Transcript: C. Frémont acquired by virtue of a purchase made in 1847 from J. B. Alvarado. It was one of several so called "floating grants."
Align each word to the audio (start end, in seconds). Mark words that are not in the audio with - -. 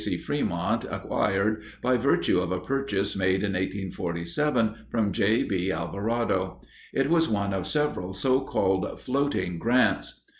C. 0.03 0.17
Frémont 0.17 0.91
acquired 0.91 1.61
by 1.79 1.95
virtue 1.95 2.39
of 2.39 2.51
a 2.51 2.59
purchase 2.59 3.15
made 3.15 3.43
in 3.43 3.51
1847 3.53 4.73
from 4.89 5.11
J. 5.11 5.43
B. 5.43 5.71
Alvarado. 5.71 6.59
It 6.91 7.07
was 7.11 7.29
one 7.29 7.53
of 7.53 7.67
several 7.67 8.11
so 8.11 8.39
called 8.41 8.99
"floating 8.99 9.59
grants." 9.59 10.23